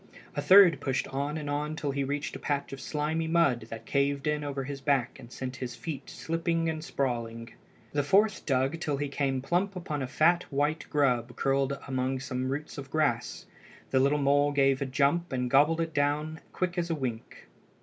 A 0.35 0.41
third 0.41 0.79
pushed 0.81 1.07
on 1.09 1.37
and 1.37 1.47
on 1.47 1.75
till 1.75 1.91
he 1.91 2.03
reached 2.03 2.35
a 2.35 2.39
patch 2.39 2.73
of 2.73 2.81
slimy 2.81 3.27
mud 3.27 3.67
that 3.69 3.85
caved 3.85 4.25
in 4.25 4.43
over 4.43 4.63
his 4.63 4.81
back 4.81 5.19
and 5.19 5.31
sent 5.31 5.57
his 5.57 5.75
feet 5.75 6.09
slipping 6.09 6.67
and 6.67 6.83
sprawling. 6.83 7.53
The 7.91 8.01
fourth 8.01 8.43
dug 8.47 8.79
till 8.79 8.97
he 8.97 9.07
came 9.07 9.43
plump 9.43 9.75
upon 9.75 10.01
a 10.01 10.07
fat 10.07 10.51
white 10.51 10.87
grub 10.89 11.35
curled 11.35 11.77
among 11.87 12.19
some 12.19 12.49
roots 12.51 12.79
of 12.79 12.89
grass. 12.89 13.45
The 13.91 13.99
little 13.99 14.17
mole 14.17 14.51
gave 14.51 14.81
a 14.81 14.87
jump 14.87 15.31
and 15.31 15.51
gobbled 15.51 15.79
it 15.81 15.93
down 15.93 16.39
quick 16.51 16.79
as 16.79 16.89
a 16.89 16.95
wink. 16.95 17.45